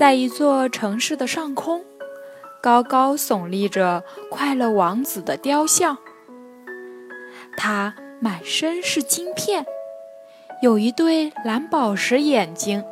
[0.00, 1.84] 在一座城市的上空，
[2.62, 5.98] 高高耸立着快乐王子的雕像。
[7.54, 9.66] 他满身是金片，
[10.62, 12.82] 有一对蓝宝石眼睛，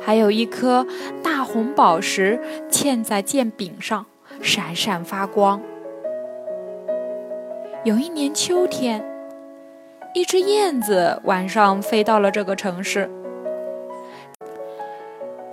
[0.00, 0.86] 还有一颗
[1.22, 4.06] 大红宝石嵌在剑柄上，
[4.40, 5.60] 闪闪发光。
[7.84, 9.06] 有一年秋天，
[10.14, 13.10] 一只燕子晚上飞到了这个城市。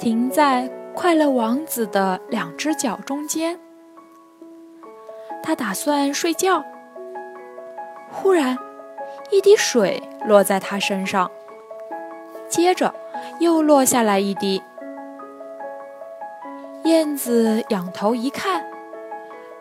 [0.02, 3.60] 停在快乐王子的两只脚中间，
[5.44, 6.66] 他打算睡觉。
[8.10, 8.58] 忽然，
[9.30, 11.30] 一滴水落在他身上，
[12.50, 12.96] 接着
[13.40, 14.64] 又落下来一滴。
[16.86, 18.66] 燕子仰头一看，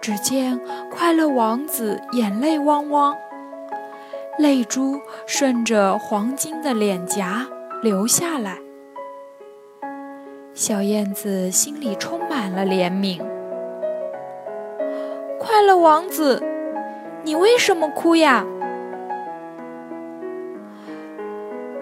[0.00, 0.58] 只见
[0.90, 3.14] 快乐王子眼泪汪汪，
[4.38, 7.46] 泪珠顺着黄金的脸颊
[7.82, 8.56] 流下来。
[10.60, 13.18] 小燕子心里充满了怜悯。
[15.38, 16.42] 快乐王子，
[17.22, 18.44] 你为什么哭呀？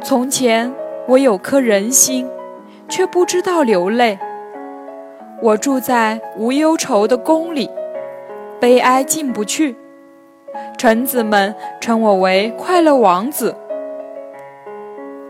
[0.00, 0.72] 从前
[1.08, 2.30] 我有颗人心，
[2.88, 4.16] 却不知道流泪。
[5.42, 7.68] 我住在无忧愁的宫里，
[8.60, 9.74] 悲哀进不去。
[10.78, 13.56] 臣子们称我为快乐王子。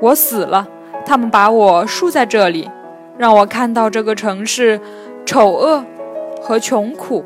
[0.02, 0.68] 我死了，
[1.06, 2.70] 他们把我竖在这里。
[3.18, 4.80] 让我看到这个城市
[5.26, 5.84] 丑恶
[6.40, 7.24] 和穷苦，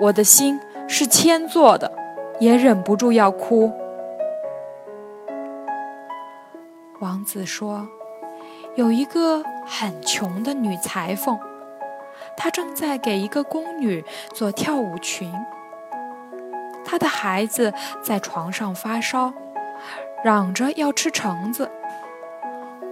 [0.00, 1.90] 我的心是铅做的，
[2.38, 3.72] 也忍不住要哭。
[7.00, 7.88] 王子说
[8.76, 11.36] ：“有一个很穷的女裁缝，
[12.36, 15.32] 她正在给一个宫女做跳舞裙。
[16.84, 19.32] 她的孩子在床上发烧，
[20.24, 21.68] 嚷着要吃橙子。”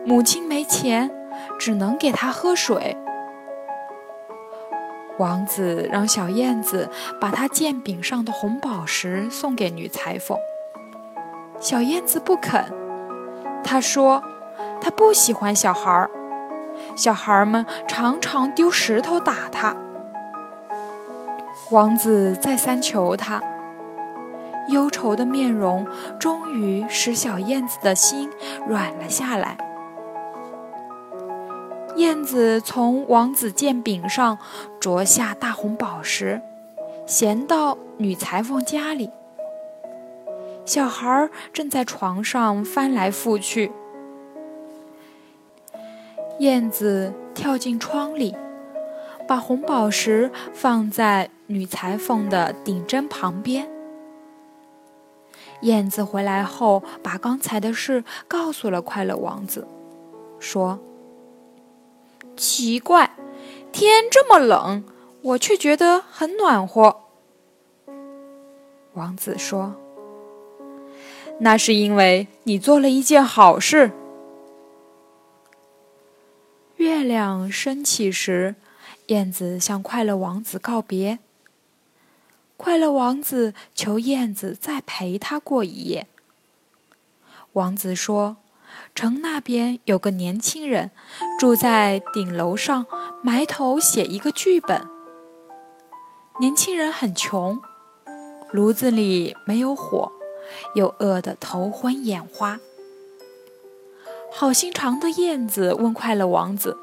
[0.09, 1.11] 母亲没钱，
[1.59, 2.97] 只能给他喝水。
[5.19, 6.89] 王子让小燕子
[7.21, 10.39] 把他剑柄上的红宝石送给女裁缝。
[11.59, 12.73] 小燕子不肯，
[13.65, 14.23] 她说
[14.81, 16.09] ：“她不喜欢小孩儿，
[16.95, 19.75] 小孩儿们常常丢石头打她。”
[21.73, 23.43] 王子再三求她，
[24.69, 25.85] 忧愁的面容
[26.21, 28.31] 终于使小燕子的心
[28.69, 29.57] 软了下来。
[31.97, 34.39] 燕子从王子剑柄上
[34.79, 36.43] 啄下大红宝石，
[37.07, 39.11] 衔到女裁缝家里。
[40.67, 43.73] 小孩正在床上翻来覆去。
[46.41, 48.37] 燕子跳进窗里，
[49.27, 53.67] 把红宝石放在女裁缝的顶针旁边。
[55.63, 59.67] 燕子回来后，把刚才的事告诉了快乐王子，
[60.39, 60.79] 说。
[62.37, 63.17] 奇怪，
[63.73, 64.85] 天这么冷，
[65.23, 67.01] 我却觉得很暖和。
[68.93, 69.75] 王子说
[71.41, 73.91] ：“那是因为你做了一件好事。”
[76.77, 78.55] 月亮升起时，
[79.07, 81.19] 燕子向快乐王子告别。
[82.57, 86.07] 快乐王子求燕子再陪他过一夜。
[87.55, 88.37] 王子说。
[88.95, 90.91] 城那边有个年轻人，
[91.39, 92.87] 住在顶楼上，
[93.23, 94.87] 埋头写一个剧本。
[96.41, 97.61] 年轻人很穷，
[98.51, 100.13] 炉子里没有火，
[100.75, 102.59] 又饿得头昏眼花。
[104.31, 106.77] 好心肠的燕子问快乐王子：“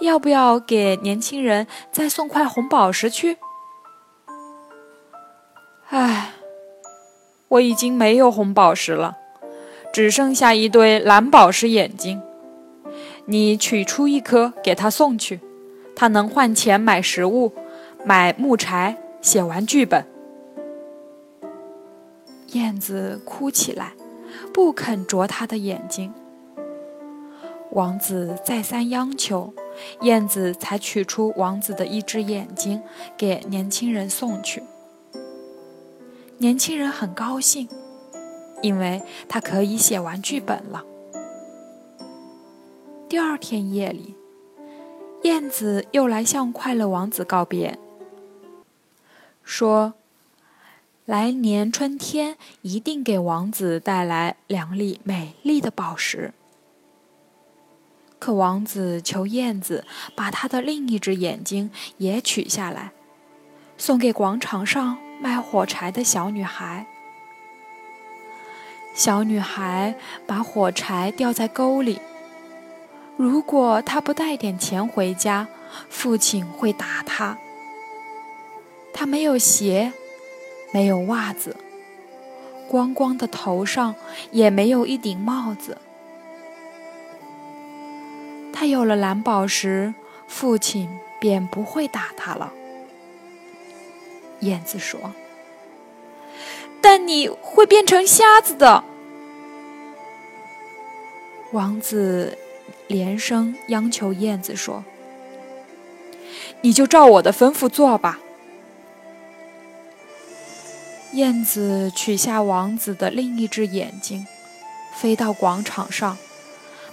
[0.00, 3.38] 要不要给年轻人再送块红宝石去
[5.90, 6.32] ？”“唉，
[7.48, 9.16] 我已经没有红宝石了。”
[9.96, 12.20] 只剩下一对蓝宝石眼睛，
[13.24, 15.40] 你取出一颗给他送去，
[15.94, 17.50] 他能换钱买食物、
[18.04, 20.04] 买木柴，写完剧本。
[22.48, 23.94] 燕子哭起来，
[24.52, 26.12] 不肯啄他的眼睛。
[27.70, 29.54] 王子再三央求，
[30.02, 32.82] 燕子才取出王子的一只眼睛
[33.16, 34.62] 给年轻人送去。
[36.36, 37.66] 年轻人很高兴，
[38.66, 40.84] 因为他可以写完剧本了。
[43.08, 44.16] 第二天夜里，
[45.22, 47.78] 燕子又来向快乐王子告别，
[49.44, 49.94] 说
[51.06, 56.34] ：“来年春天一定给王子带来两粒美丽的宝石。”
[58.18, 59.84] 可王子求燕子
[60.16, 62.90] 把他的另一只眼睛也取下来，
[63.78, 66.88] 送给广场上卖火柴的小女孩。
[68.96, 69.94] 小女孩
[70.26, 72.00] 把火柴掉在沟里。
[73.18, 75.46] 如果她不带点钱回家，
[75.90, 77.36] 父亲会打她。
[78.94, 79.92] 她没有鞋，
[80.72, 81.54] 没有袜子，
[82.70, 83.94] 光光的头上
[84.30, 85.76] 也没有一顶帽子。
[88.54, 89.92] 他有了蓝宝石，
[90.26, 90.88] 父亲
[91.20, 92.50] 便不会打他了。
[94.40, 95.12] 燕子说
[96.80, 98.82] ：“但你会变成瞎子的。”
[101.52, 102.36] 王子
[102.88, 104.84] 连声央求燕子说
[106.62, 108.20] ：“你就照我的吩咐做吧。”
[111.12, 114.26] 燕子取下王子的另一只眼睛，
[114.94, 116.18] 飞到广场上。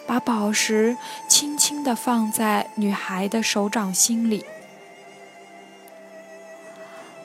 [0.06, 0.98] 把宝石
[1.30, 4.44] 轻轻地放在女孩的手掌心里，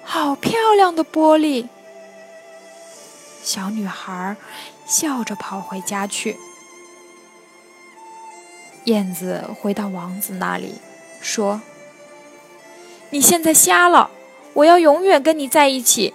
[0.05, 1.67] 好漂亮的玻璃！
[3.43, 4.37] 小女孩
[4.87, 6.37] 笑着跑回家去。
[8.85, 10.77] 燕子回到王子那里，
[11.21, 11.61] 说
[13.11, 14.11] ：“你现在瞎了，
[14.55, 16.15] 我要永远跟你在一起。”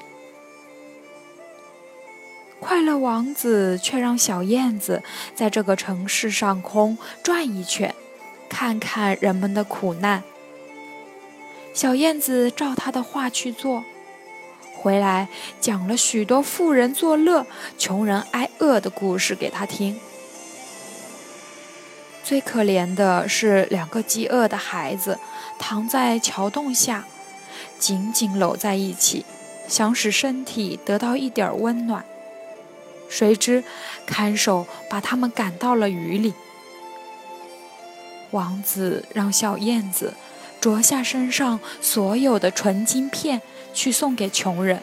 [2.60, 5.04] 快乐王子却让小燕子
[5.36, 7.94] 在这个城市上空转一圈，
[8.50, 10.24] 看看人们的苦难。
[11.74, 13.84] 小燕子照他的话去做，
[14.84, 15.30] 回来
[15.62, 17.48] 讲了许多富人作乐、
[17.78, 19.98] 穷人挨饿的故事给他听。
[22.22, 25.18] 最可怜的是两个饥饿的孩子，
[25.58, 27.06] 躺在桥洞下，
[27.80, 29.26] 紧紧搂在一起，
[29.70, 32.04] 想使身体得到一点温暖。
[33.08, 33.64] 谁知，
[34.06, 36.34] 看守把他们赶到了雨里。
[38.32, 40.14] 王子让小燕子
[40.64, 43.42] 啄下身上所有的纯金片，
[43.74, 44.82] 去送给穷人。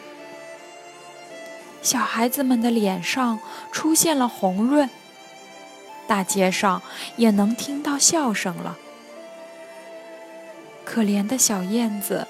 [1.81, 3.39] 小孩子们的脸上
[3.71, 4.87] 出现了红润，
[6.05, 6.83] 大街上
[7.15, 8.77] 也能听到笑声了。
[10.85, 12.27] 可怜的小燕子，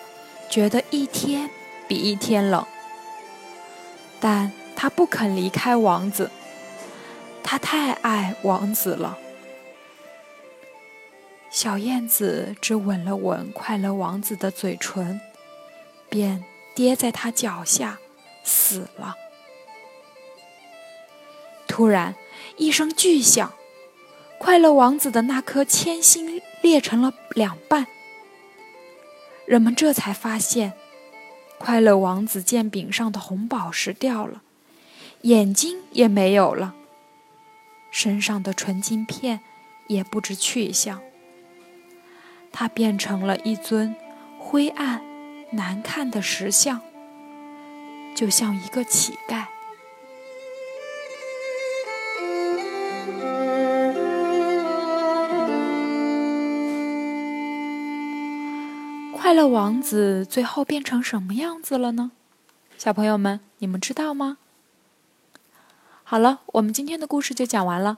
[0.50, 1.50] 觉得一天
[1.90, 2.66] 比一天冷，
[4.22, 4.54] 但。
[4.74, 6.32] 他不肯离开王子，
[7.44, 9.16] 他太爱王子了。
[11.52, 15.20] 小燕子只吻了吻快乐王子的嘴唇，
[16.10, 18.00] 便跌在他脚下
[18.42, 19.16] 死了。
[21.68, 22.16] 突然，
[22.56, 23.54] 一声巨响，
[24.40, 27.86] 快乐王子的那颗铅心裂成了两半。
[29.46, 30.72] 人们这才发现，
[31.58, 34.42] 快乐王子剑柄上的红宝石掉了。
[35.24, 36.74] 眼睛也没有了，
[37.92, 39.42] 身上的纯金片
[39.88, 41.02] 也不知去向。
[42.52, 43.96] 他变成了一尊
[44.38, 45.02] 灰暗、
[45.52, 46.82] 难看的石像，
[48.16, 49.46] 就像一个乞丐。
[59.14, 62.12] 快乐王子最后变成什么样子了呢？
[62.78, 64.38] 小朋友们，你们知道吗？
[66.04, 67.98] 好了，我们今天的故事就讲完了。